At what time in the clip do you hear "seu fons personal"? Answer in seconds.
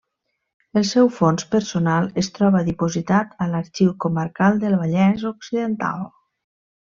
0.91-2.07